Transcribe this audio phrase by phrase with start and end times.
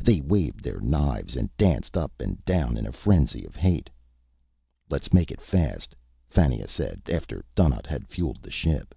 [0.00, 3.90] They waved their knives and danced up and down in a frenzy of hate.
[4.88, 5.96] "Let's make it fast,"
[6.28, 8.94] Fannia said, after Donnaught had fueled the ship.